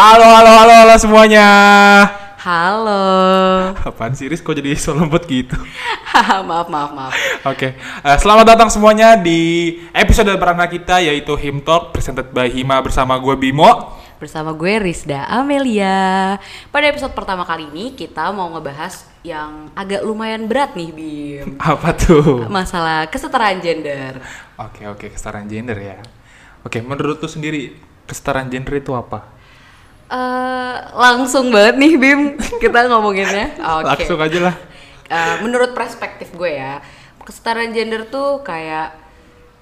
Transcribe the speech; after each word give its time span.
Halo, 0.00 0.24
halo, 0.24 0.48
halo, 0.48 0.72
halo 0.80 0.96
semuanya. 0.96 1.48
Halo. 2.40 3.04
Apaan 3.84 4.16
sih, 4.16 4.32
Riz? 4.32 4.40
Kok 4.40 4.56
jadi 4.56 4.72
so 4.72 4.96
lembut 4.96 5.28
gitu? 5.28 5.52
maaf, 6.48 6.72
maaf, 6.72 6.90
maaf. 6.96 7.12
Oke, 7.44 7.76
eh, 7.76 8.16
selamat 8.16 8.56
datang 8.56 8.72
semuanya 8.72 9.20
di 9.20 9.76
episode 9.92 10.32
perdana 10.40 10.64
kita 10.72 11.04
yaitu 11.04 11.36
Him 11.36 11.60
Talk 11.60 11.92
presented 11.92 12.32
by 12.32 12.48
Hima 12.48 12.80
bersama 12.80 13.20
gue 13.20 13.36
Bimo. 13.36 13.92
Bersama 14.16 14.56
gue 14.56 14.80
Rizda 14.80 15.28
Amelia. 15.28 16.40
Pada 16.72 16.88
episode 16.88 17.12
pertama 17.12 17.44
kali 17.44 17.68
ini 17.68 17.92
kita 17.92 18.32
mau 18.32 18.48
ngebahas 18.56 19.04
yang 19.20 19.68
agak 19.76 20.00
lumayan 20.00 20.48
berat 20.48 20.80
nih, 20.80 20.96
Bim. 20.96 21.60
Apa 21.76 21.92
tuh? 21.92 22.48
Masalah 22.48 23.04
kesetaraan 23.12 23.60
gender. 23.60 24.16
Oke, 24.56 24.88
oke, 24.88 25.12
kesetaraan 25.12 25.44
gender 25.44 25.76
ya. 25.76 26.00
Oke, 26.64 26.80
menurut 26.80 27.20
lu 27.20 27.28
sendiri 27.28 27.76
kesetaraan 28.08 28.48
gender 28.48 28.80
itu 28.80 28.96
apa? 28.96 29.39
Eh, 30.10 30.76
langsung 30.98 31.54
banget 31.54 31.78
nih, 31.78 31.94
Bim. 31.94 32.20
Kita 32.58 32.90
ngomonginnya. 32.90 33.54
Oke. 33.78 33.86
Langsung 33.94 34.18
aja 34.18 34.38
lah. 34.50 34.56
Eh, 35.06 35.34
menurut 35.46 35.70
perspektif 35.70 36.34
gue 36.34 36.58
ya, 36.58 36.82
kesetaraan 37.22 37.70
gender 37.70 38.10
tuh 38.10 38.42
kayak 38.42 38.90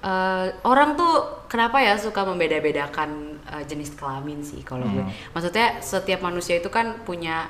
eh, 0.01 0.45
orang 0.65 0.97
tuh 0.97 1.45
kenapa 1.45 1.81
ya 1.85 2.01
suka 2.01 2.25
membeda-bedakan 2.25 3.37
eh, 3.45 3.63
jenis 3.69 3.93
kelamin 3.93 4.41
sih 4.41 4.65
kalau 4.65 4.89
gue. 4.89 5.05
Maksudnya 5.37 5.85
setiap 5.85 6.25
manusia 6.25 6.57
itu 6.57 6.73
kan 6.73 7.05
punya 7.05 7.45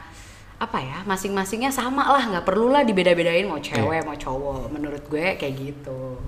apa 0.60 0.76
ya 0.84 1.00
masing-masingnya 1.08 1.72
sama 1.72 2.04
lah 2.04 2.20
nggak 2.20 2.44
perlu 2.44 2.68
lah 2.68 2.84
dibeda-bedain 2.84 3.48
mau 3.48 3.64
cewek 3.64 4.04
mau 4.04 4.12
cowok 4.12 4.68
menurut 4.76 5.08
gue 5.08 5.40
kayak 5.40 5.56
gitu 5.56 6.20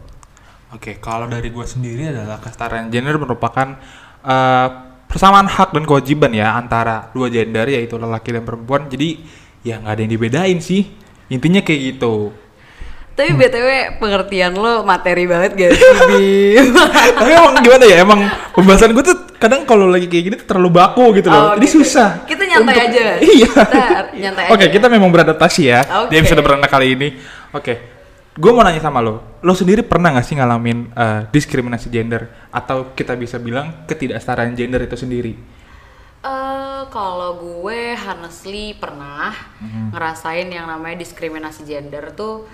Oke, 0.72 1.04
kalau 1.04 1.28
dari 1.28 1.52
gue 1.52 1.68
sendiri 1.68 2.16
adalah 2.16 2.40
kesetaraan 2.40 2.88
gender 2.88 3.20
merupakan 3.20 3.76
eh, 4.24 4.70
persamaan 5.12 5.46
hak 5.46 5.76
dan 5.76 5.84
kewajiban 5.84 6.32
ya 6.32 6.56
antara 6.56 7.12
dua 7.12 7.28
gender 7.28 7.68
yaitu 7.68 8.00
lelaki 8.00 8.32
dan 8.32 8.48
perempuan. 8.48 8.88
Jadi 8.88 9.20
ya 9.62 9.78
nggak 9.78 9.92
ada 9.92 10.02
yang 10.02 10.12
dibedain 10.16 10.60
sih. 10.64 10.88
Intinya 11.28 11.60
kayak 11.60 11.82
gitu. 11.96 12.32
tapi 13.12 13.36
btw 13.36 14.00
pengertian 14.00 14.56
lo 14.56 14.88
materi 14.88 15.28
banget 15.28 15.52
gak 15.54 15.72
sih 15.76 15.84
Bim? 16.10 16.72
Tapi 17.12 17.30
emang 17.30 17.60
gimana 17.60 17.84
ya? 17.86 17.98
Emang 18.02 18.24
pembahasan 18.56 18.96
gue 18.96 19.04
tuh 19.04 19.18
kadang 19.36 19.68
kalau 19.68 19.92
lagi 19.92 20.08
kayak 20.08 20.24
gini 20.26 20.36
tuh 20.40 20.48
terlalu 20.48 20.80
baku 20.80 21.20
gitu 21.20 21.28
loh. 21.28 21.52
Oh, 21.52 21.60
Jadi 21.60 21.68
gitu. 21.70 21.84
susah. 21.84 22.24
Kita 22.24 22.44
nyantai 22.48 22.76
aja. 22.88 23.04
Iya. 23.36 23.52
Kita 23.52 24.00
nyantai 24.16 24.44
Oke, 24.50 24.64
aja. 24.64 24.74
kita 24.74 24.88
memang 24.88 25.12
beradaptasi 25.12 25.62
ya 25.62 25.84
di 26.08 26.16
Oke. 26.18 26.24
episode 26.24 26.40
perdana 26.40 26.72
kali 26.72 26.88
ini. 26.96 27.08
Oke. 27.52 28.01
Gue 28.32 28.56
mau 28.56 28.64
nanya 28.64 28.80
sama 28.80 29.04
lo, 29.04 29.40
lo 29.44 29.52
sendiri 29.52 29.84
pernah 29.84 30.16
gak 30.16 30.24
sih 30.24 30.40
ngalamin 30.40 30.96
eh, 30.96 31.22
diskriminasi 31.28 31.92
gender 31.92 32.32
atau 32.48 32.96
kita 32.96 33.20
bisa 33.20 33.36
bilang 33.36 33.84
ketidaksetaraan 33.84 34.56
gender 34.56 34.80
itu 34.80 34.96
sendiri? 34.96 35.36
Eh, 36.22 36.82
kalau 36.88 37.36
gue 37.36 37.92
honestly 37.92 38.72
pernah 38.72 39.36
Mhm. 39.60 39.92
ngerasain 39.92 40.48
yang 40.48 40.64
namanya 40.64 41.04
diskriminasi 41.04 41.68
gender 41.68 42.16
tuh 42.16 42.48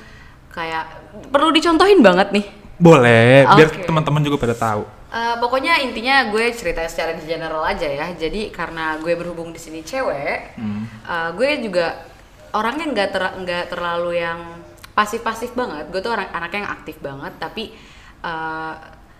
kayak 0.49 0.87
perlu 1.29 1.53
dicontohin 1.53 2.01
banget 2.01 2.33
nih. 2.33 2.45
Boleh, 2.77 3.45
biar 3.45 3.69
Oke. 3.69 3.85
teman-teman 3.85 4.21
juga 4.25 4.37
pada 4.39 4.57
tahu. 4.57 4.81
Eh, 5.07 5.35
pokoknya 5.37 5.77
intinya 5.81 6.29
gue 6.29 6.51
cerita 6.51 6.81
secara 6.89 7.13
general 7.21 7.61
aja 7.61 7.85
ya. 7.85 8.09
Jadi 8.13 8.49
karena 8.49 8.97
gue 8.97 9.13
berhubung 9.13 9.53
di 9.53 9.61
sini 9.61 9.85
cewek, 9.85 10.57
Hmm. 10.57 10.89
eh, 11.05 11.29
gue 11.37 11.49
juga 11.61 12.01
orangnya 12.49 12.85
nggak 12.87 13.09
ter 13.13 13.23
nggak 13.45 13.63
terlalu 13.69 14.17
yang 14.17 14.39
pasif-pasif 14.97 15.53
banget. 15.53 15.93
Gue 15.93 16.01
tuh 16.01 16.09
orang 16.09 16.25
anaknya 16.33 16.65
yang 16.65 16.71
aktif 16.73 16.97
banget, 16.97 17.37
tapi 17.37 17.69
eh, 18.25 18.73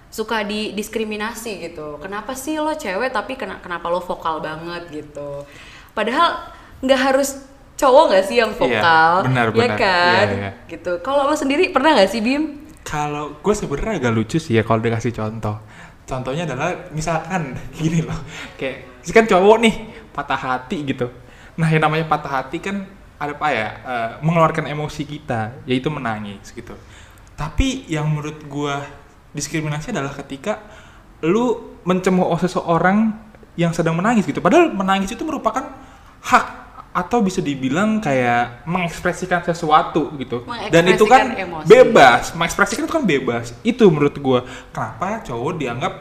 suka 0.09 0.42
didiskriminasi 0.42 1.70
gitu. 1.70 2.02
Kenapa 2.02 2.33
sih 2.33 2.58
lo 2.58 2.73
cewek 2.73 3.14
tapi 3.14 3.38
kena, 3.38 3.61
kenapa 3.61 3.86
lo 3.94 4.02
vokal 4.02 4.42
banget 4.42 4.89
gitu? 4.89 5.45
Padahal 5.93 6.49
nggak 6.82 7.02
harus 7.14 7.45
cowok 7.77 8.04
nggak 8.10 8.26
sih 8.26 8.37
yang 8.42 8.52
Iya, 8.54 8.60
vokal, 8.60 9.11
benar, 9.30 9.48
ya 9.54 9.54
benar. 9.54 9.77
kan? 9.77 10.26
Iya, 10.26 10.33
iya. 10.33 10.52
Gitu. 10.66 10.92
Kalau 11.05 11.30
lo 11.30 11.36
sendiri 11.37 11.70
pernah 11.70 11.93
nggak 11.93 12.10
sih 12.10 12.21
Bim? 12.26 12.66
Kalau 12.82 13.37
gue 13.37 13.54
sebenarnya 13.54 14.02
agak 14.02 14.14
lucu 14.17 14.37
sih 14.42 14.58
ya 14.58 14.66
kalau 14.66 14.82
dikasih 14.82 15.14
contoh. 15.14 15.61
Contohnya 16.08 16.48
adalah 16.49 16.73
misalkan 16.95 17.54
gini 17.77 18.02
loh, 18.02 18.17
kayak 18.58 19.05
kan 19.14 19.27
cowok 19.27 19.58
nih 19.61 19.76
patah 20.16 20.39
hati 20.39 20.87
gitu. 20.87 21.08
Nah 21.60 21.67
yang 21.70 21.83
namanya 21.83 22.08
patah 22.10 22.42
hati 22.42 22.58
kan 22.64 22.87
ada 23.17 23.33
apa 23.33 23.48
ya? 23.50 23.70
eh, 23.82 24.11
mengeluarkan 24.22 24.70
emosi 24.70 25.04
kita, 25.05 25.66
yaitu 25.66 25.89
menangis 25.89 26.54
gitu. 26.54 26.73
Tapi 27.38 27.86
yang 27.89 28.10
menurut 28.10 28.42
gue 28.45 28.76
diskriminasi 29.33 29.94
adalah 29.94 30.14
ketika 30.17 30.58
lu 31.22 31.78
mencemooh 31.86 32.38
seseorang 32.38 33.14
yang 33.58 33.73
sedang 33.73 33.98
menangis 33.98 34.26
gitu. 34.26 34.42
Padahal 34.42 34.70
menangis 34.73 35.14
itu 35.14 35.22
merupakan 35.26 35.66
hak 36.22 36.45
atau 36.98 37.22
bisa 37.22 37.45
dibilang 37.45 38.02
kayak 38.02 38.66
mengekspresikan 38.66 39.45
sesuatu 39.45 40.10
gitu. 40.17 40.42
Dan 40.73 40.89
itu 40.89 41.05
kan 41.05 41.30
Mengekspresikan 41.30 41.45
emosi. 41.45 41.67
bebas, 41.70 42.23
mengekspresikan 42.34 42.84
itu 42.89 42.94
kan 42.94 43.05
bebas. 43.05 43.45
Itu 43.61 43.86
menurut 43.94 44.17
gua. 44.17 44.39
Kenapa 44.73 45.22
cowok 45.22 45.61
dianggap 45.61 45.94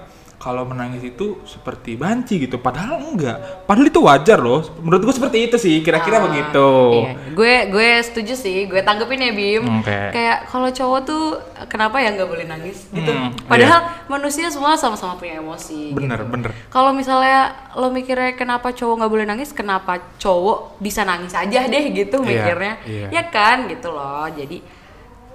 kalau 0.47 0.63
menangis 0.63 1.03
itu 1.03 1.43
seperti 1.43 1.99
banci 1.99 2.39
gitu, 2.39 2.63
padahal 2.63 3.03
enggak. 3.03 3.67
Padahal 3.67 3.91
itu 3.91 3.99
wajar 3.99 4.39
loh. 4.39 4.63
Menurut 4.79 5.03
gua 5.03 5.15
seperti 5.19 5.51
itu 5.51 5.59
sih, 5.59 5.83
kira-kira 5.83 6.23
Ah, 6.23 6.31
begitu. 6.31 6.71
Iya, 6.95 7.11
gue 7.35 7.55
gue 7.75 7.91
setuju 8.07 8.39
sih, 8.39 8.71
gue 8.71 8.79
tanggepin 8.79 9.27
ya 9.27 9.35
Bim. 9.35 9.67
Oke. 9.83 10.15
Kayak 10.15 10.47
kalau 10.47 10.71
cowok 10.71 11.01
tuh 11.03 11.25
kenapa 11.67 11.99
ya 11.99 12.15
nggak 12.15 12.31
boleh 12.31 12.47
nangis 12.47 12.87
gitu. 12.95 13.11
Hmm, 13.11 13.35
Padahal 13.51 14.07
manusia 14.07 14.47
semua 14.47 14.79
sama-sama 14.79 15.19
punya 15.19 15.43
emosi. 15.43 15.91
Bener, 15.91 16.23
gitu. 16.23 16.31
bener. 16.31 16.51
Kalau 16.71 16.95
misalnya 16.95 17.51
lo 17.75 17.91
mikirnya 17.91 18.39
kenapa 18.39 18.71
cowok 18.71 19.03
nggak 19.03 19.11
boleh 19.11 19.27
nangis, 19.27 19.51
kenapa 19.51 19.99
cowok 20.17 20.79
bisa 20.79 21.03
nangis 21.03 21.35
aja 21.35 21.67
deh 21.67 21.85
gitu 21.91 22.23
Iya, 22.23 22.29
mikirnya. 22.31 22.73
iya. 22.87 23.07
Ya 23.11 23.23
kan 23.27 23.67
gitu 23.67 23.91
loh. 23.91 24.31
Jadi 24.31 24.63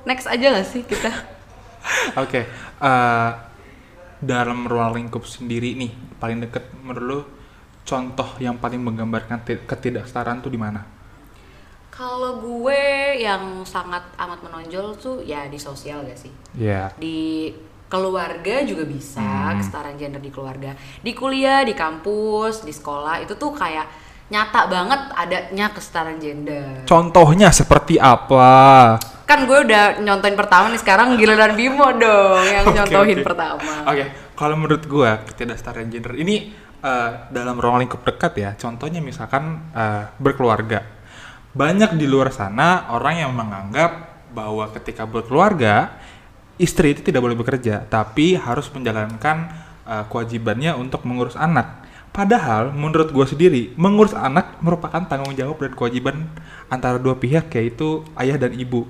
next 0.08 0.32
aja 0.32 0.56
gak 0.56 0.68
sih 0.72 0.88
kita? 0.88 1.12
Oke, 2.24 2.48
eh, 2.80 3.30
dalam 4.22 4.64
ruang 4.64 4.96
lingkup 4.96 5.26
sendiri 5.26 5.74
nih, 5.74 5.90
paling 6.16 6.40
deket 6.40 6.70
menurut 6.78 7.02
lu 7.04 7.20
contoh 7.82 8.38
yang 8.38 8.56
paling 8.56 8.78
menggambarkan 8.78 9.42
ti- 9.42 9.60
ketidaksetaraan 9.60 10.40
tuh 10.40 10.48
di 10.48 10.56
mana? 10.56 10.86
Kalau 11.92 12.40
gue 12.40 12.82
yang 13.20 13.62
sangat 13.62 14.02
amat 14.16 14.40
menonjol 14.42 14.96
tuh 14.96 15.18
ya 15.22 15.46
di 15.46 15.58
sosial 15.58 16.02
gak 16.04 16.18
sih? 16.18 16.32
Iya. 16.54 16.94
di 16.96 17.52
keluarga 17.86 18.64
juga 18.64 18.88
bisa 18.88 19.20
Hmm. 19.20 19.60
kesetaraan 19.60 20.00
gender 20.00 20.18
di 20.18 20.32
keluarga 20.32 20.72
di 20.98 21.12
kuliah 21.12 21.60
di 21.62 21.76
kampus 21.76 22.64
di 22.64 22.72
sekolah 22.72 23.20
itu 23.20 23.36
tuh 23.36 23.52
kayak 23.52 23.84
nyata 24.30 24.62
banget 24.66 25.02
adanya 25.12 25.68
kesetaraan 25.70 26.16
gender 26.16 26.88
Contohnya 26.88 27.52
seperti 27.52 28.00
apa? 28.00 28.96
Kan 29.32 29.48
gue 29.48 29.60
udah 29.64 30.04
nyontohin 30.04 30.36
pertama 30.36 30.68
nih 30.68 30.82
sekarang 30.84 31.16
giliran 31.16 31.56
Bimo 31.56 31.88
dong 31.96 32.44
yang 32.44 32.68
Oke, 32.68 32.76
nyontohin 32.76 33.24
oke. 33.24 33.28
pertama 33.32 33.72
Oke, 33.88 34.06
kalau 34.36 34.60
menurut 34.60 34.84
gua 34.92 35.24
ketidaksetaraan 35.24 35.88
gender 35.88 36.20
ini 36.20 36.52
eh, 36.84 37.10
dalam 37.32 37.56
ruang 37.56 37.80
lingkup 37.86 38.04
dekat 38.04 38.34
ya. 38.42 38.50
Contohnya 38.60 39.00
misalkan 39.00 39.72
eh, 39.72 40.10
berkeluarga. 40.20 40.84
Banyak 41.54 41.96
di 41.96 42.10
luar 42.10 42.34
sana 42.34 42.92
orang 42.92 43.24
yang 43.24 43.32
menganggap 43.32 44.26
bahwa 44.36 44.66
ketika 44.76 45.06
berkeluarga 45.06 45.94
istri 46.56 46.96
itu 46.96 47.04
tidak 47.06 47.22
boleh 47.24 47.36
bekerja, 47.36 47.88
tapi 47.88 48.34
harus 48.34 48.68
menjalankan 48.74 49.38
eh, 49.86 50.04
kewajibannya 50.12 50.76
untuk 50.76 51.08
mengurus 51.08 51.40
anak. 51.40 51.86
Padahal 52.12 52.76
menurut 52.76 53.16
gua 53.16 53.24
sendiri, 53.24 53.72
mengurus 53.80 54.12
anak 54.12 54.60
merupakan 54.60 55.08
tanggung 55.08 55.32
jawab 55.32 55.64
dan 55.64 55.72
kewajiban 55.72 56.28
antara 56.68 57.00
dua 57.00 57.16
pihak 57.16 57.48
yaitu 57.56 58.04
ayah 58.20 58.36
dan 58.36 58.52
ibu 58.52 58.84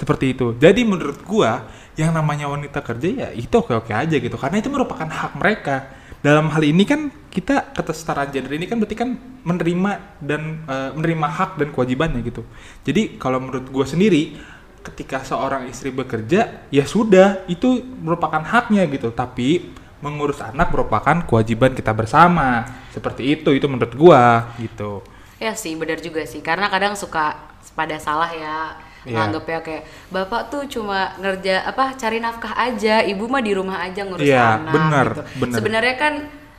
seperti 0.00 0.32
itu. 0.32 0.56
Jadi 0.56 0.80
menurut 0.88 1.20
gua 1.28 1.68
yang 1.92 2.16
namanya 2.16 2.48
wanita 2.48 2.80
kerja 2.80 3.08
ya 3.12 3.28
itu 3.36 3.52
oke-oke 3.52 3.92
aja 3.92 4.16
gitu 4.16 4.32
karena 4.40 4.64
itu 4.64 4.72
merupakan 4.72 5.04
hak 5.04 5.36
mereka. 5.36 5.92
Dalam 6.24 6.48
hal 6.52 6.60
ini 6.64 6.84
kan 6.88 7.12
kita 7.28 7.72
kesetaraan 7.76 8.28
gender 8.32 8.52
ini 8.56 8.64
kan 8.68 8.80
berarti 8.80 8.96
kan 8.96 9.16
menerima 9.44 10.20
dan 10.24 10.64
eh, 10.64 10.90
menerima 10.96 11.28
hak 11.28 11.50
dan 11.60 11.68
kewajibannya 11.68 12.24
gitu. 12.24 12.48
Jadi 12.88 13.20
kalau 13.20 13.44
menurut 13.44 13.68
gua 13.68 13.84
sendiri 13.84 14.40
ketika 14.80 15.20
seorang 15.20 15.68
istri 15.68 15.92
bekerja 15.92 16.64
ya 16.72 16.84
sudah 16.88 17.44
itu 17.52 17.84
merupakan 18.00 18.40
haknya 18.40 18.88
gitu. 18.88 19.12
Tapi 19.12 19.76
mengurus 20.00 20.40
anak 20.40 20.72
merupakan 20.72 21.20
kewajiban 21.28 21.76
kita 21.76 21.92
bersama. 21.92 22.64
Seperti 22.88 23.36
itu 23.36 23.52
itu 23.52 23.68
menurut 23.68 23.92
gua 23.92 24.56
gitu. 24.56 25.04
ya 25.40 25.56
sih 25.56 25.72
benar 25.72 25.96
juga 26.04 26.20
sih 26.28 26.44
karena 26.44 26.68
kadang 26.68 26.92
suka 26.92 27.32
pada 27.72 27.96
salah 27.96 28.28
ya 28.28 28.76
Iya. 29.00 29.16
nganggepnya 29.16 29.60
kayak 29.60 29.82
bapak 30.08 30.42
tuh 30.48 30.68
cuma 30.68 31.16
ngerja 31.16 31.64
apa 31.64 31.96
cari 31.96 32.20
nafkah 32.20 32.52
aja 32.52 33.00
ibu 33.00 33.24
mah 33.24 33.40
di 33.40 33.52
rumah 33.52 33.80
aja 33.80 34.04
ngurus 34.04 34.22
Iya, 34.22 34.60
anak 34.60 34.72
benar, 34.72 35.06
gitu. 35.08 35.22
benar. 35.40 35.56
sebenarnya 35.56 35.94
kan 35.96 36.14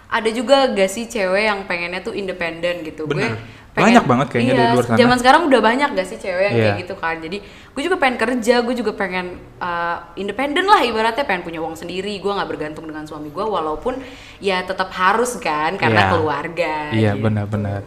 ada 0.10 0.30
juga 0.30 0.58
gak 0.68 0.90
sih 0.90 1.06
cewek 1.06 1.44
yang 1.46 1.60
pengennya 1.64 2.02
tuh 2.02 2.12
independen 2.12 2.82
gitu 2.82 3.06
Benar. 3.06 3.38
gue 3.38 3.60
Banyak 3.72 4.04
banget 4.04 4.28
kayaknya 4.28 4.52
iya, 4.52 4.60
dari 4.60 4.74
luar 4.76 4.84
sana. 4.84 4.98
Zaman 5.00 5.16
sekarang 5.16 5.42
udah 5.48 5.62
banyak 5.64 5.90
gak 5.96 6.04
sih 6.04 6.20
cewek 6.20 6.44
yang 6.44 6.56
Iya. 6.60 6.64
kayak 6.68 6.80
gitu 6.84 6.96
kan. 7.00 7.16
Jadi 7.24 7.38
gue 7.72 7.82
juga 7.88 7.96
pengen 7.96 8.18
kerja, 8.20 8.56
gue 8.60 8.76
juga 8.76 8.92
pengen 8.92 9.26
uh, 9.64 10.12
independen 10.20 10.68
lah 10.68 10.84
ibaratnya 10.84 11.24
pengen 11.24 11.48
punya 11.48 11.64
uang 11.64 11.80
sendiri. 11.80 12.20
Gue 12.20 12.36
nggak 12.36 12.52
bergantung 12.52 12.84
dengan 12.84 13.08
suami 13.08 13.32
gue 13.32 13.40
walaupun 13.40 14.04
ya 14.44 14.68
tetap 14.68 14.92
harus 14.92 15.40
kan 15.40 15.80
karena 15.80 16.04
Iya. 16.04 16.12
keluarga. 16.12 16.74
Iya, 16.92 17.12
gitu. 17.16 17.24
benar-benar. 17.24 17.82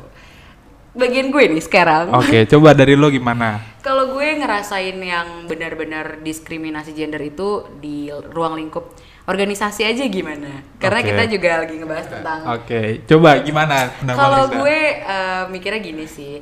Bagian 0.95 1.35
gue 1.35 1.45
nih 1.51 1.63
sekarang. 1.63 2.15
Oke, 2.15 2.47
coba 2.47 2.71
dari 2.71 2.95
lo 2.95 3.11
gimana? 3.11 3.59
Kalau 3.87 4.15
gue 4.15 4.29
ngerasain 4.39 4.97
yang 4.97 5.51
benar-benar 5.51 6.23
diskriminasi 6.23 6.95
gender 6.95 7.21
itu 7.21 7.67
di 7.83 8.09
ruang 8.31 8.55
lingkup 8.57 8.95
organisasi 9.27 9.83
aja 9.85 10.07
gimana? 10.07 10.63
Karena 10.79 11.01
Oke. 11.03 11.09
kita 11.11 11.23
juga 11.29 11.51
lagi 11.65 11.75
ngebahas 11.81 12.07
tentang 12.09 12.39
Oke, 12.47 12.81
coba 13.05 13.41
gimana 13.43 13.91
kalau 14.07 14.45
gue 14.53 14.77
eh, 15.03 15.45
mikirnya 15.51 15.81
gini 15.83 16.07
sih, 16.07 16.41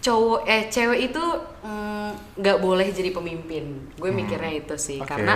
cowok 0.00 0.40
eh 0.46 0.62
cewek 0.70 1.00
itu 1.12 1.24
mm, 1.62 2.08
nggak 2.38 2.58
boleh 2.62 2.86
jadi 2.94 3.10
pemimpin. 3.10 3.64
Gue 3.98 4.10
mikirnya 4.14 4.52
itu 4.54 4.74
sih 4.78 5.02
Hmm. 5.02 5.04
Oke. 5.04 5.10
karena 5.10 5.32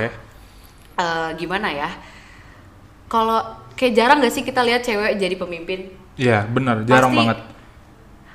eh, 0.99 1.31
gimana 1.39 1.69
ya? 1.75 1.91
Kalau 3.11 3.43
kayak 3.75 3.95
jarang 3.99 4.19
gak 4.23 4.35
sih 4.35 4.45
kita 4.47 4.63
lihat 4.63 4.87
cewek 4.87 5.19
jadi 5.19 5.35
pemimpin? 5.35 5.91
Iya, 6.15 6.47
benar, 6.47 6.87
jarang 6.87 7.11
Pasti, 7.11 7.19
banget. 7.19 7.39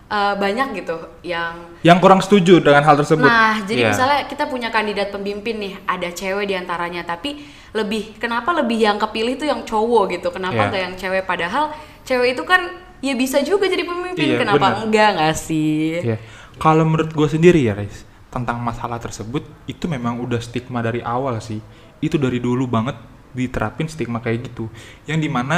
Eh, 0.06 0.36
banyak 0.38 0.68
gitu 0.78 0.98
yang 1.25 1.57
Yang 1.81 1.98
kurang 2.02 2.22
setuju 2.22 2.62
dengan 2.62 2.81
hal 2.81 2.96
tersebut. 2.96 3.25
Nah, 3.25 3.62
jadi 3.66 3.81
Iya. 3.86 3.90
misalnya 3.94 4.19
kita 4.25 4.46
punya 4.46 4.69
kandidat 4.69 5.10
pemimpin 5.10 5.57
nih, 5.57 5.74
ada 5.86 6.10
cewek 6.10 6.46
di 6.46 6.56
antaranya, 6.57 7.02
tapi 7.02 7.42
lebih 7.74 8.18
kenapa 8.18 8.54
lebih 8.54 8.80
yang 8.80 8.98
kepilih 8.98 9.36
tuh 9.36 9.46
yang 9.46 9.62
cowok 9.66 10.18
gitu? 10.18 10.30
Kenapa 10.30 10.56
Iya. 10.56 10.69
nggak 10.69 10.81
yang 10.81 10.96
cewek? 10.98 11.24
Padahal 11.25 11.74
cewek 12.02 12.38
itu 12.38 12.44
kan 12.46 12.62
ya 13.02 13.13
bisa 13.13 13.42
juga 13.42 13.66
jadi 13.66 13.86
pemimpin, 13.86 14.34
Iya, 14.34 14.38
kenapa 14.42 14.68
benar. 14.74 14.81
enggak 14.86 15.10
nggak 15.18 15.36
sih? 15.36 16.02
Iya. 16.02 16.18
Kalau 16.57 16.86
menurut 16.86 17.12
gue 17.12 17.28
sendiri 17.28 17.62
ya, 17.62 17.74
Riz, 17.75 18.06
tentang 18.30 18.62
masalah 18.62 18.98
tersebut 18.98 19.42
itu 19.66 19.86
memang 19.86 20.22
udah 20.22 20.40
stigma 20.40 20.81
dari 20.81 21.02
awal 21.02 21.38
sih. 21.38 21.60
Itu 22.00 22.18
dari 22.18 22.38
dulu 22.40 22.66
banget 22.66 22.96
diterapin 23.31 23.86
stigma 23.86 24.22
kayak 24.22 24.50
gitu. 24.54 24.69
Yang 25.06 25.19
di 25.22 25.30
mana 25.30 25.57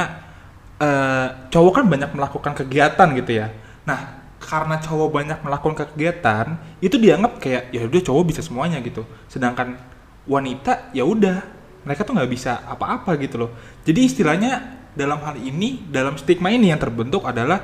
eh, 0.78 1.28
cowok 1.50 1.74
kan 1.82 1.86
banyak 1.90 2.14
melakukan 2.14 2.54
kegiatan 2.54 3.10
gitu 3.18 3.32
ya. 3.34 3.50
Nah, 3.90 4.27
karena 4.48 4.80
cowok 4.80 5.10
banyak 5.12 5.40
melakukan 5.44 5.76
kegiatan, 5.92 6.56
itu 6.80 6.96
dianggap 6.96 7.44
kayak 7.44 7.68
ya 7.76 7.84
udah 7.84 8.00
cowok 8.00 8.24
bisa 8.32 8.40
semuanya 8.40 8.80
gitu. 8.80 9.04
Sedangkan 9.28 9.76
wanita 10.24 10.96
ya 10.96 11.04
udah 11.04 11.44
mereka 11.84 12.08
tuh 12.08 12.16
nggak 12.16 12.32
bisa 12.32 12.64
apa-apa 12.64 13.20
gitu 13.20 13.44
loh. 13.44 13.52
Jadi 13.84 14.08
istilahnya 14.08 14.80
dalam 14.96 15.20
hal 15.20 15.36
ini, 15.36 15.84
dalam 15.92 16.16
stigma 16.16 16.48
ini 16.48 16.72
yang 16.72 16.80
terbentuk 16.80 17.28
adalah 17.28 17.60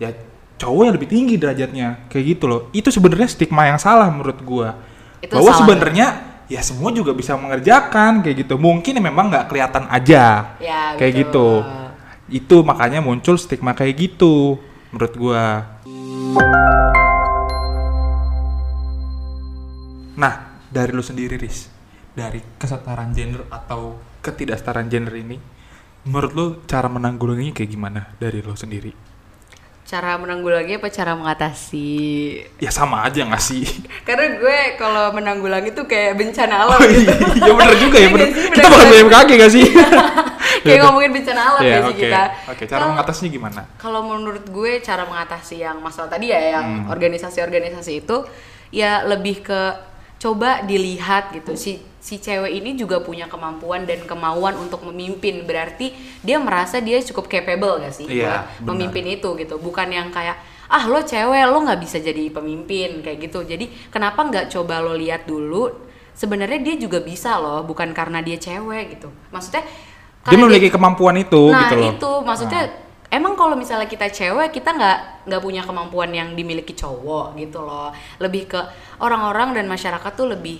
ya 0.00 0.16
cowok 0.56 0.82
yang 0.88 0.94
lebih 0.96 1.08
tinggi 1.12 1.34
derajatnya 1.36 2.08
kayak 2.08 2.24
gitu 2.40 2.44
loh. 2.48 2.60
Itu 2.72 2.88
sebenarnya 2.88 3.28
stigma 3.28 3.68
yang 3.68 3.76
salah 3.76 4.08
menurut 4.08 4.40
gua. 4.40 4.80
Itu 5.20 5.36
Bahwa 5.36 5.52
salah, 5.52 5.60
sebenarnya 5.60 6.06
ya 6.48 6.60
semua 6.64 6.88
juga 6.92 7.12
bisa 7.12 7.36
mengerjakan 7.36 8.24
kayak 8.24 8.48
gitu. 8.48 8.56
Mungkin 8.56 8.96
memang 8.96 9.28
nggak 9.28 9.52
kelihatan 9.52 9.88
aja 9.92 10.56
Ya, 10.56 10.96
kayak 10.96 11.12
betul. 11.12 11.20
gitu. 11.20 11.48
Itu 12.32 12.56
makanya 12.64 13.04
muncul 13.04 13.36
stigma 13.36 13.76
kayak 13.76 13.92
gitu 14.08 14.56
menurut 14.88 15.12
gua. 15.20 15.73
Nah, 20.14 20.34
dari 20.66 20.90
lu 20.90 21.02
sendiri, 21.02 21.38
Riz, 21.38 21.70
dari 22.10 22.42
kesetaraan 22.58 23.14
gender 23.14 23.46
atau 23.50 23.94
ketidaksetaraan 24.18 24.90
gender 24.90 25.14
ini, 25.14 25.38
menurut 26.10 26.32
lu 26.34 26.46
cara 26.66 26.90
menanggulanginya 26.90 27.54
kayak 27.54 27.70
gimana 27.70 28.00
dari 28.18 28.42
lu 28.42 28.58
sendiri? 28.58 28.90
Cara 29.84 30.16
menanggulangi 30.16 30.80
apa 30.80 30.88
cara 30.88 31.12
mengatasi? 31.12 31.92
Ya 32.56 32.72
sama 32.72 33.04
aja 33.04 33.20
nggak 33.20 33.38
sih? 33.38 33.68
Karena 34.08 34.32
gue 34.34 34.58
kalau 34.74 35.12
menanggulangi 35.12 35.70
tuh 35.70 35.84
kayak 35.84 36.16
bencana 36.16 36.64
alam 36.64 36.76
Oh 36.76 36.88
gitu. 36.88 37.04
iya, 37.36 37.52
bener 37.52 37.76
juga 37.76 37.96
ya, 37.96 38.00
Iya 38.00 38.08
bener. 38.10 38.26
sih, 38.26 38.48
Kita 38.48 38.66
menanggulangi? 38.66 39.04
BMKG 39.04 39.30
gak 39.36 39.52
sih? 39.52 39.66
kayak 40.64 40.78
ngomongin 40.80 41.10
bencana 41.12 41.40
alam 41.44 41.60
Iya, 41.60 41.68
ya 41.68 41.78
sih 41.78 41.92
oke. 41.92 42.00
kita. 42.00 42.22
Oke, 42.48 42.62
cara 42.64 42.78
Kalau- 42.80 42.90
mengatasinya 42.90 43.30
gimana? 43.30 43.60
Kalau 43.76 44.00
menurut 44.02 44.44
gue 44.48 44.72
cara 44.80 45.02
mengatasi 45.04 45.56
yang 45.60 45.76
masalah 45.78 46.08
tadi 46.08 46.26
ya 46.32 46.40
yang 46.40 46.64
Hmm. 46.64 46.88
organisasi-organisasi 46.88 47.92
itu 48.00 48.16
ya 48.72 49.04
lebih 49.04 49.44
ke 49.44 49.60
coba 50.24 50.64
dilihat 50.64 51.36
gitu. 51.36 51.52
Si 51.52 51.76
si 52.00 52.16
cewek 52.16 52.48
ini 52.48 52.80
juga 52.80 53.04
punya 53.04 53.28
kemampuan 53.28 53.84
dan 53.84 54.00
kemauan 54.08 54.56
untuk 54.56 54.80
memimpin. 54.88 55.44
Berarti 55.44 55.92
dia 56.24 56.40
merasa 56.40 56.80
dia 56.80 56.96
cukup 57.04 57.28
capable 57.28 57.84
gak 57.84 57.92
sih 57.92 58.08
Iya, 58.08 58.48
buat 58.64 58.72
memimpin 58.72 59.20
itu 59.20 59.28
gitu. 59.36 59.60
Bukan 59.60 59.92
yang 59.92 60.08
kayak 60.08 60.40
ah 60.72 60.88
lo 60.88 61.04
cewek 61.04 61.44
lo 61.44 61.60
nggak 61.60 61.76
bisa 61.76 62.00
jadi 62.00 62.32
pemimpin. 62.32 63.04
Kayak 63.04 63.28
gitu. 63.28 63.44
Jadi 63.44 63.68
kenapa 63.92 64.24
nggak 64.24 64.48
coba 64.48 64.80
lo 64.80 64.96
lihat 64.96 65.28
dulu? 65.28 65.68
Sebenarnya 66.16 66.62
dia 66.64 66.80
juga 66.80 67.04
bisa 67.04 67.36
loh 67.36 67.60
bukan 67.68 67.92
karena 67.92 68.24
dia 68.24 68.40
cewek 68.40 68.96
gitu. 68.96 69.12
Maksudnya 69.28 69.60
Dia 70.24 70.40
memiliki 70.40 70.72
kemampuan 70.72 71.20
itu 71.20 71.52
nah 71.52 71.68
gitu 71.68 71.76
loh. 71.76 71.92
itu. 71.92 72.12
Maksudnya 72.24 72.62
emang 73.14 73.38
kalau 73.38 73.54
misalnya 73.54 73.86
kita 73.86 74.10
cewek 74.10 74.50
kita 74.50 74.74
nggak 74.74 74.98
nggak 75.30 75.42
punya 75.42 75.62
kemampuan 75.62 76.10
yang 76.10 76.34
dimiliki 76.34 76.74
cowok 76.74 77.38
gitu 77.38 77.62
loh. 77.62 77.94
Lebih 78.18 78.50
ke 78.50 78.60
orang-orang 78.98 79.54
dan 79.54 79.70
masyarakat 79.70 80.12
tuh 80.18 80.34
lebih 80.34 80.58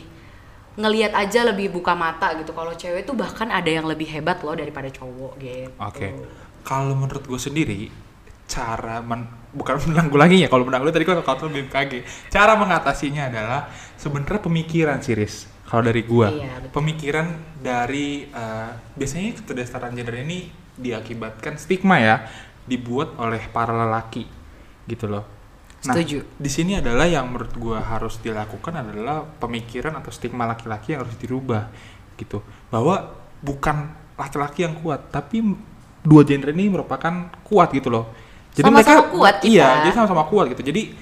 ngelihat 0.74 1.14
aja 1.14 1.42
lebih 1.46 1.74
buka 1.74 1.98
mata 1.98 2.34
gitu. 2.38 2.54
Kalau 2.54 2.72
cewek 2.74 3.02
tuh 3.02 3.18
bahkan 3.18 3.50
ada 3.50 3.70
yang 3.70 3.86
lebih 3.86 4.06
hebat 4.10 4.38
loh 4.46 4.54
daripada 4.54 4.86
cowok 4.90 5.32
gitu. 5.42 5.70
Oke. 5.82 6.14
Kalau 6.64 6.96
menurut 6.96 7.26
gue 7.26 7.40
sendiri 7.42 7.92
cara 8.44 9.00
men, 9.02 9.26
bukan 9.52 9.80
menanggulanginya. 9.90 10.46
Kalau 10.46 10.64
menanggulangi 10.66 10.96
tadi 10.96 11.06
kan 11.06 11.20
kalau 11.26 11.50
BMKG. 11.50 11.92
Cara 12.30 12.54
mengatasinya 12.54 13.28
adalah 13.30 13.68
sebenarnya 13.98 14.40
pemikiran 14.42 14.98
sih 15.02 15.18
Riz. 15.18 15.50
Kalau 15.64 15.80
dari 15.80 16.04
gua. 16.04 16.28
Iya, 16.28 16.60
betul. 16.60 16.76
pemikiran 16.76 17.26
dari 17.58 18.28
eh, 18.28 18.70
biasanya 18.94 19.42
ketidaksetaraan 19.42 19.96
gender 19.96 20.22
ini 20.22 20.63
diakibatkan 20.78 21.56
stigma 21.60 22.00
ya 22.00 22.16
dibuat 22.64 23.14
oleh 23.20 23.44
para 23.52 23.70
lelaki 23.72 24.26
gitu 24.88 25.06
loh 25.08 25.24
nah 25.84 25.94
Setuju. 26.00 26.24
di 26.40 26.50
sini 26.50 26.80
adalah 26.80 27.04
yang 27.04 27.28
menurut 27.28 27.52
gua 27.60 27.78
harus 27.84 28.16
dilakukan 28.24 28.72
adalah 28.72 29.20
pemikiran 29.38 29.92
atau 30.00 30.08
stigma 30.08 30.48
laki-laki 30.48 30.96
yang 30.96 31.04
harus 31.04 31.16
dirubah 31.20 31.68
gitu 32.16 32.40
bahwa 32.72 33.12
bukan 33.44 33.92
laki-laki 34.16 34.64
yang 34.64 34.80
kuat 34.80 35.12
tapi 35.12 35.44
dua 36.00 36.24
gender 36.24 36.56
ini 36.56 36.72
merupakan 36.72 37.28
kuat 37.44 37.72
gitu 37.76 37.92
loh 37.92 38.08
Sama-sama 38.54 39.10
kuat 39.12 39.34
kita. 39.42 39.50
iya 39.50 39.68
jadi 39.84 39.92
sama-sama 39.92 40.24
kuat 40.30 40.46
gitu 40.56 40.62
jadi 40.64 40.94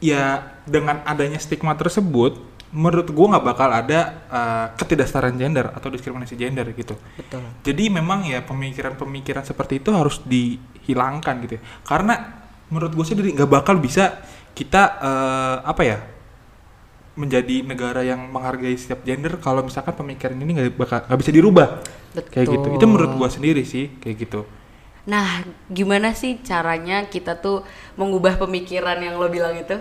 ya 0.00 0.40
dengan 0.64 1.04
adanya 1.04 1.36
stigma 1.36 1.76
tersebut 1.76 2.40
menurut 2.70 3.10
gua 3.10 3.36
nggak 3.36 3.46
bakal 3.46 3.68
ada 3.70 4.00
eh, 4.30 4.66
ketidaksetaraan 4.78 5.34
gender 5.34 5.74
atau 5.74 5.90
diskriminasi 5.90 6.38
gender 6.38 6.70
gitu 6.74 6.94
betul 7.18 7.42
jadi 7.60 7.84
memang 7.92 8.24
ya 8.24 8.40
pemikiran-pemikiran 8.40 9.44
seperti 9.44 9.84
itu 9.84 9.92
harus 9.92 10.22
dihilangkan 10.24 11.34
gitu 11.44 11.60
ya. 11.60 11.62
Karena 11.84 12.14
menurut 12.72 12.92
gue 12.96 13.06
sendiri 13.06 13.36
nggak 13.36 13.50
bakal 13.50 13.76
bisa 13.82 14.22
kita 14.56 14.82
eh, 15.02 15.56
apa 15.66 15.82
ya 15.84 15.98
menjadi 17.18 17.66
negara 17.66 18.00
yang 18.00 18.30
menghargai 18.32 18.72
setiap 18.78 19.04
gender 19.04 19.36
kalau 19.42 19.60
misalkan 19.66 19.92
pemikiran 19.92 20.38
ini 20.40 20.52
nggak 20.56 20.78
bakal 20.78 20.98
nggak 21.04 21.20
bisa 21.20 21.32
dirubah 21.34 21.68
kayak 22.32 22.46
gitu. 22.48 22.66
Itu 22.80 22.86
menurut 22.88 23.12
gue 23.18 23.28
sendiri 23.28 23.62
sih 23.66 23.92
kayak 24.00 24.18
gitu. 24.26 24.42
nah 25.00 25.42
gimana 25.72 26.12
sih 26.12 26.38
caranya 26.44 27.08
kita 27.08 27.40
tuh 27.40 27.64
mengubah 27.96 28.36
pemikiran 28.36 29.00
yang 29.00 29.16
lo 29.16 29.32
bilang 29.32 29.56
itu 29.56 29.74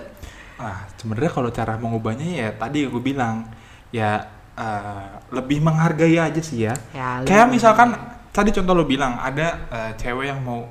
Nah 0.59 0.85
sebenarnya 0.95 1.31
kalau 1.31 1.49
cara 1.49 1.73
mengubahnya 1.79 2.27
ya 2.27 2.47
tadi 2.51 2.83
gue 2.85 2.99
bilang 3.01 3.47
ya 3.89 4.27
eh, 4.53 5.07
lebih 5.31 5.63
menghargai 5.63 6.19
aja 6.19 6.41
sih 6.43 6.67
ya. 6.67 6.75
Ya, 6.91 7.23
Kayak 7.23 7.47
misalkan 7.47 7.95
tadi 8.29 8.51
contoh 8.51 8.75
lo 8.75 8.83
bilang 8.83 9.15
ada 9.17 9.47
eh, 9.71 9.91
cewek 9.95 10.29
yang 10.29 10.43
mau 10.43 10.67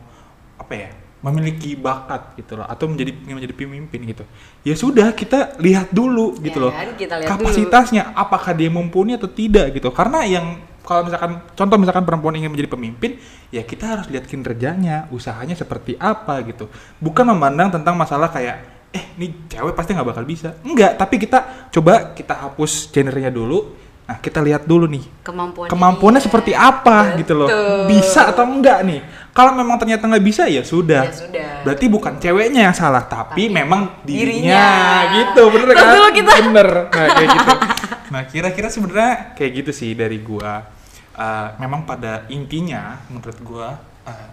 apa 0.61 0.75
ya 0.77 0.91
memiliki 1.19 1.75
bakat 1.75 2.39
gitu 2.39 2.55
loh 2.55 2.63
atau 2.63 2.87
menjadi 2.87 3.11
ingin 3.27 3.43
menjadi 3.43 3.55
pemimpin 3.59 4.01
gitu. 4.07 4.25
Ya 4.63 4.79
sudah 4.79 5.11
kita 5.11 5.59
lihat 5.59 5.91
dulu 5.91 6.39
gitu 6.39 6.63
Ya 6.63 6.65
loh. 6.69 6.73
kita 6.95 7.15
lihat 7.19 7.27
dulu. 7.35 7.49
kapasitasnya 7.51 8.15
apakah 8.15 8.55
dia 8.55 8.71
mumpuni 8.71 9.19
atau 9.19 9.27
tidak 9.27 9.75
gitu. 9.75 9.91
Karena 9.91 10.23
yang 10.23 10.63
kalau 10.87 11.05
misalkan 11.05 11.43
contoh 11.59 11.77
misalkan 11.77 12.07
perempuan 12.07 12.39
ingin 12.39 12.49
menjadi 12.49 12.71
pemimpin, 12.71 13.19
ya 13.51 13.61
kita 13.61 13.99
harus 13.99 14.07
lihat 14.09 14.25
kinerjanya, 14.25 15.11
usahanya 15.11 15.59
seperti 15.59 15.99
apa 15.99 16.39
gitu. 16.47 16.71
Bukan 17.03 17.27
memandang 17.29 17.75
tentang 17.75 17.99
masalah 17.99 18.31
kayak 18.31 18.78
eh 18.89 19.05
ini 19.21 19.49
cewek 19.49 19.75
pasti 19.77 19.93
nggak 19.93 20.09
bakal 20.09 20.25
bisa. 20.25 20.57
Enggak, 20.65 20.97
tapi 20.97 21.21
kita 21.21 21.71
coba 21.73 22.17
kita 22.17 22.35
hapus 22.35 22.89
gendernya 22.93 23.29
dulu. 23.29 23.89
Nah, 24.09 24.17
kita 24.25 24.41
lihat 24.41 24.65
dulu 24.65 24.89
nih 24.89 25.05
kemampuan 25.21 25.69
kemampuannya 25.69 26.25
seperti 26.25 26.57
apa 26.57 27.13
gitu 27.21 27.37
loh. 27.37 27.49
Betul. 27.53 27.93
Bisa 27.93 28.33
atau 28.33 28.49
enggak 28.49 28.81
nih. 28.81 29.05
Kalau 29.37 29.53
memang 29.53 29.77
ternyata 29.77 30.09
nggak 30.09 30.25
bisa 30.25 30.49
ya 30.49 30.65
sudah. 30.65 31.05
Ya 31.05 31.13
sudah. 31.13 31.51
Berarti 31.61 31.87
bukan 31.93 32.17
ceweknya 32.17 32.73
yang 32.73 32.73
salah, 32.73 33.05
tapi, 33.05 33.53
Tapi 33.53 33.53
memang 33.53 34.01
dirinya, 34.09 35.05
dirinya. 35.05 35.13
gitu, 35.13 35.43
bener 35.53 35.69
kan? 35.77 35.87
dulu 35.93 36.09
kita. 36.17 36.31
Bener, 36.41 36.69
nah 36.89 37.09
kayak 37.13 37.29
gitu. 37.37 37.55
Nah 38.09 38.25
kira-kira 38.25 38.73
sebenarnya 38.73 39.37
kayak 39.37 39.53
gitu 39.61 39.73
sih 39.77 39.93
dari 39.93 40.17
gua. 40.25 40.65
Eh, 41.13 41.49
memang 41.61 41.85
pada 41.85 42.25
intinya 42.33 42.97
menurut 43.13 43.37
gua 43.45 43.77
eh, 44.09 44.31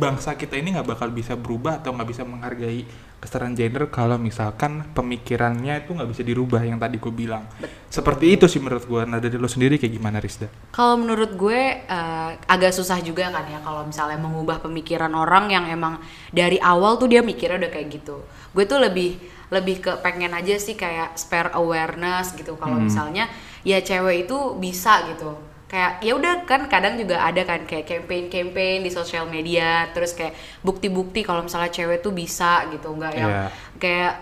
bangsa 0.00 0.32
kita 0.32 0.56
ini 0.56 0.72
nggak 0.78 0.88
bakal 0.96 1.12
bisa 1.12 1.36
berubah 1.36 1.84
atau 1.84 1.92
nggak 1.92 2.08
bisa 2.08 2.24
menghargai 2.24 2.88
kesetaraan 3.22 3.54
gender 3.54 3.86
kalau 3.86 4.18
misalkan 4.18 4.82
pemikirannya 4.90 5.86
itu 5.86 5.94
nggak 5.94 6.10
bisa 6.10 6.26
dirubah 6.26 6.58
yang 6.66 6.82
tadi 6.82 6.98
gue 6.98 7.14
bilang. 7.14 7.46
Seperti 7.86 8.34
itu 8.34 8.50
sih 8.50 8.58
menurut 8.58 8.82
gue. 8.82 9.02
Nah 9.06 9.22
dari 9.22 9.38
lo 9.38 9.46
sendiri 9.46 9.78
kayak 9.78 9.94
gimana 9.94 10.18
Rizda? 10.18 10.50
Kalau 10.74 10.98
menurut 10.98 11.38
gue 11.38 11.60
eh, 11.86 12.30
agak 12.50 12.74
susah 12.74 12.98
juga 12.98 13.30
kan 13.30 13.46
ya 13.46 13.62
kalau 13.62 13.86
misalnya 13.86 14.18
mengubah 14.18 14.58
pemikiran 14.58 15.14
orang 15.14 15.54
yang 15.54 15.70
emang 15.70 16.02
dari 16.34 16.58
awal 16.58 16.98
tuh 16.98 17.06
dia 17.06 17.22
mikirnya 17.22 17.62
udah 17.62 17.70
kayak 17.70 17.88
gitu. 17.94 18.26
Gue 18.50 18.66
tuh 18.66 18.82
lebih 18.82 19.22
lebih 19.52 19.84
ke 19.84 19.92
pengen 20.02 20.32
aja 20.34 20.58
sih 20.58 20.74
kayak 20.74 21.14
spare 21.14 21.54
awareness 21.54 22.34
gitu 22.34 22.58
kalau 22.58 22.80
Hmm. 22.80 22.88
misalnya 22.90 23.30
ya 23.62 23.78
cewek 23.78 24.26
itu 24.26 24.58
bisa 24.58 25.06
gitu. 25.14 25.51
Kayak 25.72 26.04
ya 26.04 26.12
udah 26.12 26.34
kan 26.44 26.68
kadang 26.68 27.00
juga 27.00 27.16
ada 27.16 27.48
kan 27.48 27.64
kayak 27.64 27.88
campaign-campaign 27.88 28.84
di 28.84 28.92
sosial 28.92 29.24
media 29.24 29.88
terus 29.96 30.12
kayak 30.12 30.36
bukti-bukti 30.60 31.24
kalau 31.24 31.40
misalnya 31.40 31.72
cewek 31.72 32.04
tuh 32.04 32.12
bisa 32.12 32.68
gitu 32.68 32.92
nggak 32.92 33.12
yang 33.16 33.32
Iya. 33.32 33.46
kayak 33.80 34.12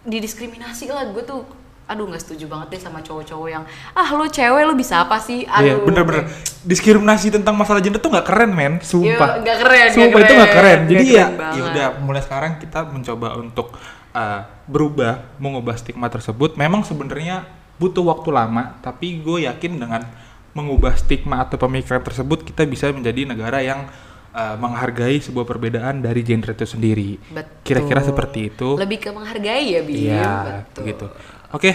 didiskriminasi 0.00 0.88
lah 0.88 1.12
gue 1.12 1.20
tuh 1.20 1.44
aduh 1.84 2.06
nggak 2.06 2.22
setuju 2.22 2.46
banget 2.48 2.78
deh 2.78 2.80
sama 2.80 3.02
cowok-cowok 3.02 3.48
yang 3.50 3.66
ah 3.92 4.08
lu 4.14 4.24
cewek 4.24 4.62
lu 4.62 4.72
bisa 4.72 5.04
apa 5.04 5.20
sih 5.20 5.42
Iya 5.42 5.76
aduh 5.76 5.84
bener-bener 5.84 6.32
diskriminasi 6.62 7.28
tentang 7.28 7.58
masalah 7.58 7.82
gender 7.82 7.98
tuh 7.98 8.14
nggak 8.14 8.24
keren 8.24 8.52
men, 8.54 8.78
sumpah. 8.80 9.42
Nggak 9.42 9.58
keren, 9.60 9.88
Sumpah 9.90 10.18
itu 10.22 10.32
nggak 10.32 10.52
keren, 10.54 10.78
keren. 10.78 10.80
Jadi 10.86 11.04
nggak 11.04 11.12
ya, 11.12 11.26
keren 11.26 11.40
banget. 11.40 11.56
ya 11.56 11.62
udah 11.66 11.86
mulai 12.00 12.22
sekarang 12.22 12.52
kita 12.56 12.78
mencoba 12.86 13.28
untuk 13.36 13.68
uh, 14.12 14.40
berubah, 14.64 15.12
mengubah 15.36 15.74
stigma 15.80 16.06
tersebut. 16.06 16.54
Memang 16.60 16.84
sebenarnya 16.84 17.48
butuh 17.80 18.04
waktu 18.04 18.28
lama, 18.28 18.76
tapi 18.84 19.24
gue 19.24 19.48
yakin 19.48 19.80
dengan 19.80 20.04
mengubah 20.50 20.94
stigma 20.94 21.40
atau 21.40 21.56
pemikiran 21.56 22.00
tersebut 22.00 22.42
kita 22.42 22.64
bisa 22.64 22.90
menjadi 22.90 23.22
negara 23.24 23.58
yang 23.58 23.86
uh, 24.30 24.56
menghargai 24.56 25.18
sebuah 25.18 25.44
perbedaan 25.44 26.00
dari 26.00 26.20
gender 26.20 26.52
itu 26.52 26.66
sendiri. 26.66 27.18
Kira-kira 27.62 28.02
seperti 28.02 28.50
itu. 28.50 28.74
lebih 28.74 28.98
ke 28.98 29.10
menghargai 29.10 29.64
ya 29.68 29.80
Bim 29.80 29.96
Iya, 30.08 30.32
betul 30.66 30.80
begitu. 30.82 31.06
Oke, 31.50 31.70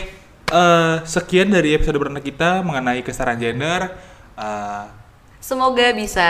eh, 0.45 0.95
sekian 1.03 1.49
dari 1.49 1.71
episode 1.71 1.95
perdana 1.95 2.19
kita 2.19 2.59
mengenai 2.61 2.99
kesetaraan 2.99 3.35
gender. 3.37 3.91
Eh, 4.35 4.85
semoga 5.37 5.93
bisa 5.93 6.25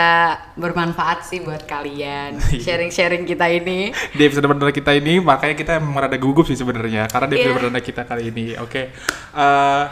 bermanfaat 0.54 1.24
sih 1.24 1.40
buat 1.40 1.64
kalian 1.64 2.36
Iya. 2.52 2.58
sharing-sharing 2.60 3.24
kita 3.24 3.48
ini 3.48 3.88
di 4.12 4.22
episode 4.22 4.44
perdana 4.44 4.70
kita 4.70 4.92
ini, 4.92 5.18
makanya 5.18 5.54
kita 5.54 5.72
emang 5.78 5.96
rada 5.96 6.14
gugup 6.14 6.44
sih 6.44 6.54
sebenarnya, 6.54 7.06
karena 7.06 7.26
di 7.26 7.34
episode 7.34 7.48
Iya. 7.48 7.58
perdana 7.58 7.80
kita 7.80 8.02
kali 8.02 8.22
ini. 8.28 8.46
Oke, 8.58 8.94
Eh, 9.32 9.84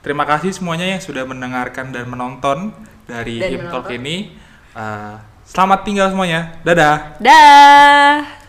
Terima 0.00 0.24
kasih 0.24 0.56
semuanya 0.56 0.88
yang 0.88 1.00
sudah 1.04 1.28
mendengarkan 1.28 1.92
dan 1.92 2.08
menonton 2.08 2.72
dari 3.04 3.36
Hip. 3.36 3.68
Talk 3.68 3.92
ini. 3.92 4.32
Uh, 4.72 5.20
selamat 5.44 5.84
tinggal 5.84 6.08
semuanya. 6.08 6.56
Dadah. 6.64 7.20
Dah. 7.20 8.40